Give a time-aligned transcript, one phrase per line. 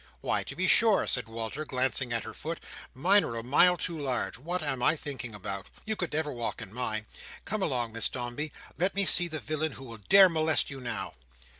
[0.21, 2.59] "Why, to be sure," said Walter, glancing at her foot,
[2.95, 4.35] "mine are a mile too large.
[4.39, 5.69] What am I thinking about!
[5.85, 7.05] You never could walk in mine!
[7.45, 8.51] Come along, Miss Dombey.
[8.79, 11.13] Let me see the villain who will dare molest you now."